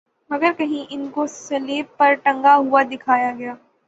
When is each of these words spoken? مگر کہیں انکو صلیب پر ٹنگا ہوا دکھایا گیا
مگر 0.31 0.51
کہیں 0.57 0.85
انکو 0.89 1.25
صلیب 1.29 1.85
پر 1.97 2.13
ٹنگا 2.23 2.55
ہوا 2.57 2.81
دکھایا 2.91 3.31
گیا 3.37 3.53